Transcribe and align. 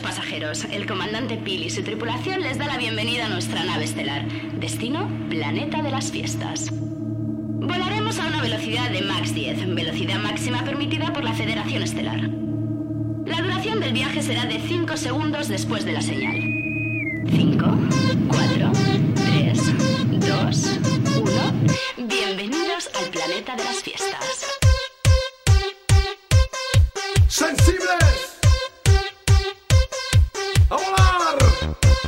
Pasajeros. 0.00 0.64
El 0.64 0.86
comandante 0.86 1.36
Pil 1.36 1.62
y 1.64 1.70
su 1.70 1.82
tripulación 1.82 2.40
les 2.42 2.58
da 2.58 2.66
la 2.66 2.76
bienvenida 2.76 3.26
a 3.26 3.28
nuestra 3.28 3.64
nave 3.64 3.84
estelar. 3.84 4.26
Destino, 4.58 5.08
planeta 5.28 5.82
de 5.82 5.90
las 5.90 6.10
fiestas. 6.10 6.70
Volaremos 6.72 8.18
a 8.18 8.26
una 8.26 8.42
velocidad 8.42 8.90
de 8.90 9.02
max 9.02 9.34
10, 9.34 9.74
velocidad 9.74 10.18
máxima 10.18 10.64
permitida 10.64 11.12
por 11.12 11.24
la 11.24 11.32
Federación 11.32 11.82
Estelar. 11.82 12.20
La 13.26 13.40
duración 13.42 13.80
del 13.80 13.92
viaje 13.92 14.22
será 14.22 14.44
de 14.44 14.60
5 14.60 14.96
segundos 14.96 15.48
después 15.48 15.84
de 15.84 15.92
la 15.92 16.02
señal. 16.02 16.36
5, 17.30 17.66
4, 18.28 18.72
3, 19.14 19.58
2, 20.20 20.80
1. 21.96 22.08
Bienvenidos 22.08 22.90
al 23.00 23.10
planeta 23.10 23.56
de 23.56 23.64
las 23.64 23.82
fiestas. 23.82 24.46
¡Sensibles! 27.28 28.35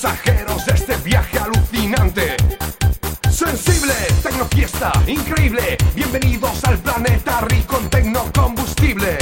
pasajeros 0.00 0.66
de 0.66 0.74
este 0.74 0.96
viaje 0.96 1.38
alucinante. 1.38 2.36
Sensible, 3.30 3.94
tecnofiesta, 4.22 4.92
increíble, 5.06 5.78
bienvenidos 5.94 6.62
al 6.64 6.76
planeta 6.78 7.40
rico 7.48 7.78
en 7.78 7.88
tecnocombustible. 7.88 9.16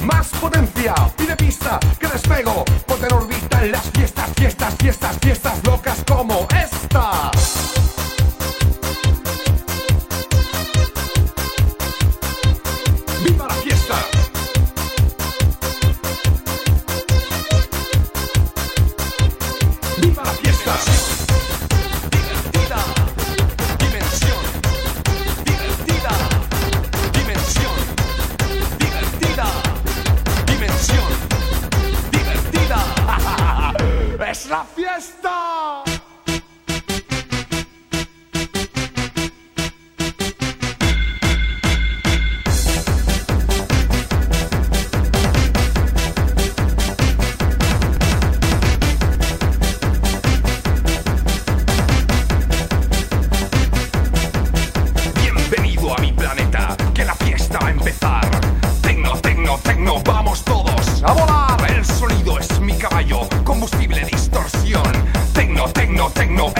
Más 0.00 0.26
potencia, 0.40 0.92
pide 1.16 1.36
pista, 1.36 1.78
que 2.00 2.08
despego, 2.08 2.64
ponte 2.84 3.06
en 3.06 3.12
órbita 3.12 3.64
en 3.64 3.70
las 3.70 3.88
fiestas, 3.90 4.28
fiestas, 4.34 4.74
fiestas, 4.76 5.18
fiestas 5.20 5.64
locas 5.64 6.02
como 6.04 6.48
esta. 6.50 7.31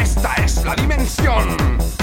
Esta 0.03 0.35
es 0.35 0.65
la 0.65 0.75
dimensión. 0.75 2.02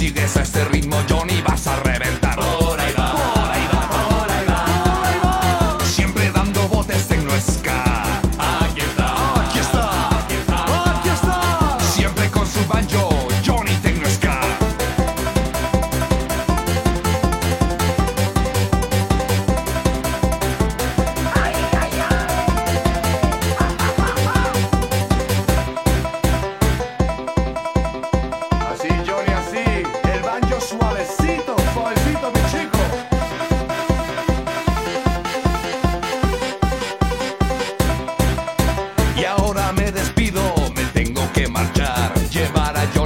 Sigues 0.00 0.34
a 0.38 0.42
este 0.42 0.64
ritmo, 0.64 0.96
Johnny, 1.06 1.19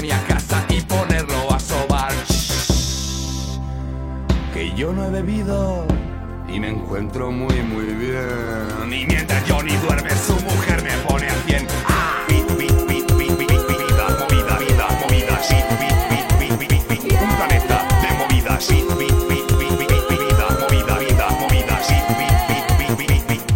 mi 0.05 0.11
casa 0.29 0.63
y 0.69 0.83
ponerlo 0.83 1.51
a 1.51 1.59
sobar. 1.59 2.13
Shh, 2.29 3.59
que 4.53 4.71
yo 4.77 4.93
no 4.93 5.07
he 5.07 5.11
bebido 5.11 5.87
y 6.47 6.61
me 6.61 6.69
encuentro 6.69 7.31
muy 7.31 7.63
muy 7.63 7.87
bien. 7.87 8.93
Y 8.93 9.07
mientras 9.07 9.43
Johnny 9.49 9.75
duerme, 9.77 10.11
su 10.11 10.35
mujer 10.35 10.83
me 10.83 10.91
pone 11.09 11.27
al 11.27 11.43
bien. 11.45 11.67
¡Ah! 11.89 12.21
Movida, 12.29 12.75
vida, 14.59 14.89
movida, 15.01 15.43
sí, 15.43 15.57
un 17.23 17.37
planeta 17.37 17.89
de 18.03 18.11
movidas, 18.19 18.69
vida, 18.69 18.85
movida, 20.61 20.99
vida, 20.99 21.31
movida, 21.41 21.81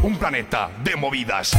un 0.02 0.16
planeta 0.16 0.70
de 0.82 0.96
movidas. 0.96 1.54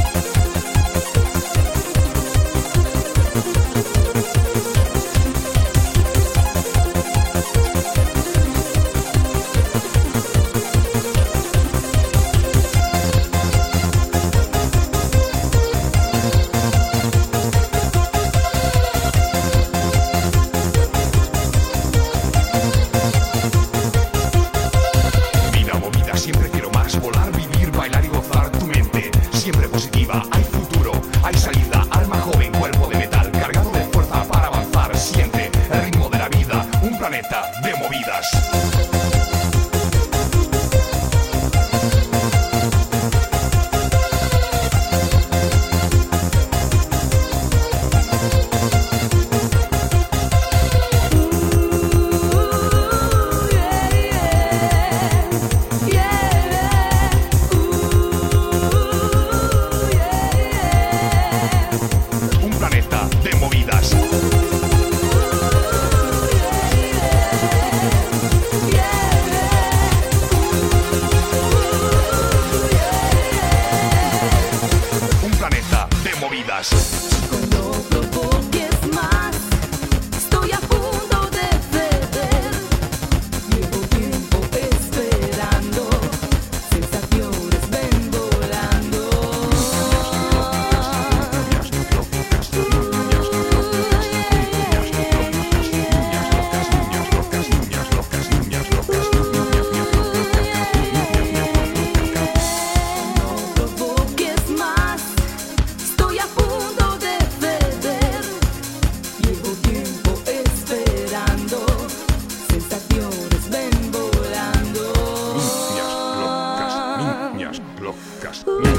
podcast. 118.20 118.69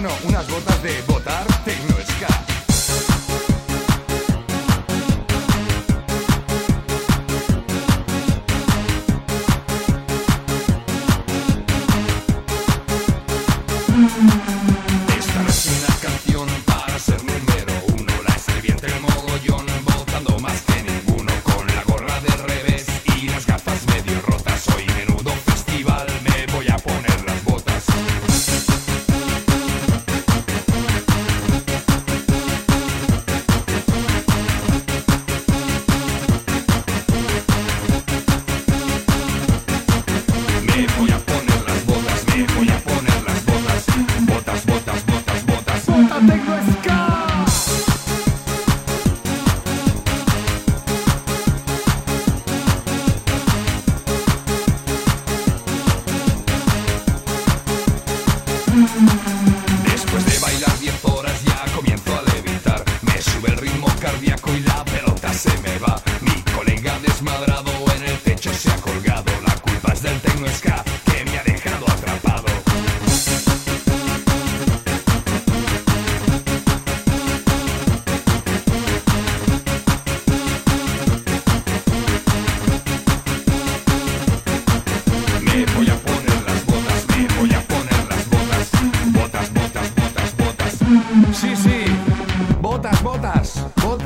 no, 0.00 0.10
unas 0.24 0.48
botas 0.48 0.82
de 0.82 1.02
botar 1.06 1.44
tecno 1.64 1.96
ska. 1.96 2.49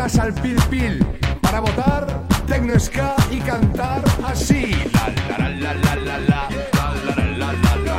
Al 0.04 0.34
pil 0.34 0.56
pil. 0.68 1.02
Para 1.40 1.60
votar, 1.60 2.06
tecno 2.46 2.78
ska 2.78 3.16
y 3.30 3.38
cantar 3.38 4.02
así. 4.22 4.70
La 4.92 5.08
la 5.38 5.48
la 5.48 5.74
la 5.74 5.74
la 5.74 5.96
la 5.96 6.18
la. 6.18 6.48
La 6.74 6.94
la 7.16 7.52
la 7.52 7.76
la. 7.76 7.94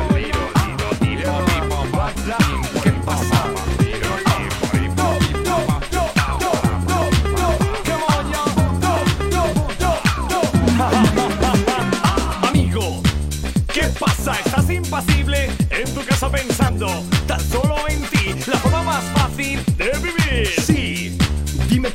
Amigo, 12.48 13.02
¿qué 13.74 13.84
pasa? 14.00 14.34
¿Estás 14.46 14.70
impasible 14.70 15.50
en 15.72 15.96
tu 15.96 16.06
casa 16.06 16.30
pensando 16.30 16.88
tan 17.26 17.40
solo 17.40 17.76
en 17.90 18.00
ti? 18.04 18.36
La 18.46 18.58
forma 18.60 18.84
más 18.84 19.04
fácil 19.16 19.60
de 19.76 19.92
vivir. 20.04 20.48
Sí, 20.64 20.85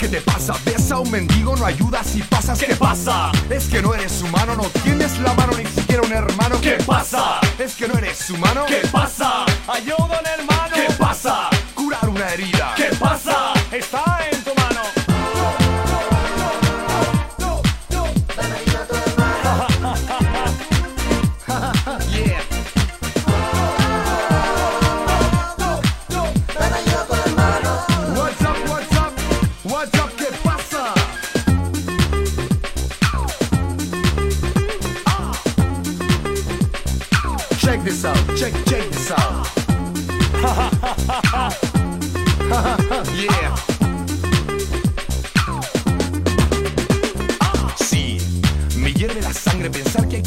qué 0.00 0.08
te 0.08 0.20
pasa. 0.22 0.54
Ves 0.64 0.90
a 0.90 0.98
un 0.98 1.10
mendigo, 1.10 1.54
no 1.56 1.66
ayudas 1.66 2.16
y 2.16 2.22
pasas. 2.22 2.58
¿Qué 2.58 2.74
pasa? 2.74 3.30
Es 3.50 3.68
que 3.68 3.82
no 3.82 3.94
eres 3.94 4.22
humano, 4.22 4.56
no 4.56 4.64
tienes 4.82 5.18
la 5.18 5.34
mano 5.34 5.52
ni 5.58 5.66
siquiera 5.66 6.02
un 6.02 6.12
hermano. 6.12 6.58
¿Qué 6.62 6.78
pasa? 6.86 7.38
Es 7.58 7.74
que 7.74 7.86
no 7.86 7.98
eres 7.98 8.30
humano. 8.30 8.64
¿Qué 8.66 8.80
pasa? 8.90 9.44
Ayuda 9.68 9.96
a 9.98 10.20
un 10.20 10.26
hermano. 10.26 10.74
¿Qué 10.74 10.92
pasa? 10.94 11.50
Curar 11.74 12.08
una 12.08 12.30
herida. 12.30 12.74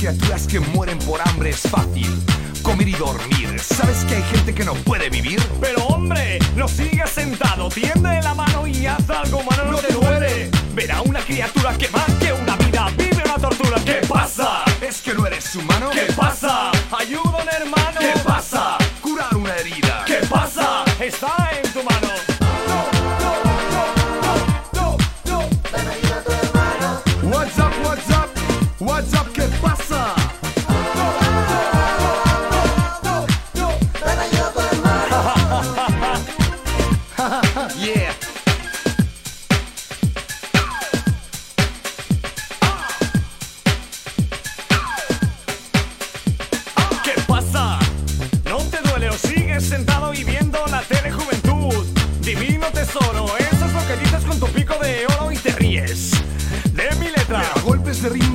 Criaturas 0.03 0.48
que 0.48 0.60
mueren 0.60 1.00
por 1.00 1.22
hambre 1.25 1.51
es 1.51 1.62
fácil. 1.62 2.22
Comer 2.62 2.89
y 2.89 2.91
dormir. 2.91 3.57
¿Sabes 3.57 4.03
que 4.03 4.15
hay 4.15 4.24
gente 4.24 4.53
que 4.53 4.65
no 4.65 4.74
puede 4.74 5.10
vivir? 5.10 5.41
Pero 5.62 5.81
hombre, 5.86 6.39
no 6.57 6.67
sigas 6.67 7.10
sentado, 7.10 7.69
tiende 7.69 8.22
la 8.22 8.33
mano 8.33 8.67
y 8.67 8.86
haz 8.86 9.10
algo, 9.10 9.41
mano, 9.43 9.63
no, 9.63 9.72
No 9.72 9.77
te 9.77 9.93
duele. 9.93 10.51
Verá 10.75 11.01
una 11.03 11.22
criatura 11.22 11.77
que 11.77 11.88
más 11.88 12.12
que 12.19 12.33
una 12.33 12.57
vida 12.57 12.89
vive 12.98 13.22
una 13.24 13.36
tortura. 13.36 13.77
¿Qué 13.86 14.05
pasa? 14.05 14.65
¿Es 14.81 15.01
que 15.01 15.13
no 15.13 15.25
eres 15.25 15.55
humano? 15.55 15.89
¿Qué 15.93 16.12
pasa? 16.13 16.72
Ayuda 17.00 17.41
un 17.41 17.50
hermano. 17.50 18.00
¿Qué 18.01 18.19
pasa? 18.25 18.77
Curar 19.01 19.33
una 19.38 19.55
herida. 19.55 20.03
¿Qué 20.05 20.19
pasa? 20.29 20.83
Está 21.00 21.50
en 21.63 21.72
tu 21.72 21.81
mano. 21.81 22.12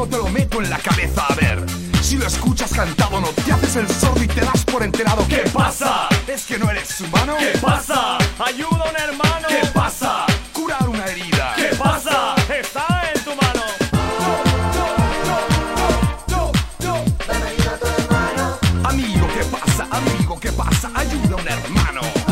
te 0.06 0.16
lo 0.16 0.28
meto 0.28 0.62
en 0.62 0.70
la 0.70 0.78
cabeza. 0.78 1.24
A 1.28 1.34
ver, 1.34 1.64
si 2.02 2.16
lo 2.16 2.26
escuchas 2.26 2.72
cantado, 2.72 3.20
no 3.20 3.28
te 3.28 3.52
haces 3.52 3.76
el 3.76 3.88
sordo 3.88 4.22
y 4.22 4.28
te 4.28 4.40
das 4.40 4.64
por 4.64 4.82
enterado. 4.82 5.26
¿Qué 5.28 5.42
pasa? 5.52 6.08
¿Es 6.26 6.44
que 6.44 6.58
no 6.58 6.70
eres 6.70 7.00
humano? 7.00 7.36
¿Qué 7.38 7.58
pasa? 7.58 8.18
Ayuda 8.38 8.84
a 8.84 8.90
un 8.90 8.96
hermano. 8.96 9.48
¿Qué 9.48 9.66
pasa? 9.72 10.26
Curar 10.52 10.88
una 10.88 11.04
herida. 11.06 11.54
¿Qué 11.56 11.74
pasa? 11.76 12.34
Está 12.60 13.10
en 13.14 13.24
tu 13.24 13.30
mano. 13.30 13.62
Amigo, 18.84 19.26
¿qué 19.34 19.44
pasa? 19.44 19.88
Amigo, 19.90 20.40
¿qué 20.40 20.52
pasa? 20.52 20.90
Ayuda 20.94 21.36
a 21.36 21.40
un 21.40 21.48
hermano. 21.48 22.27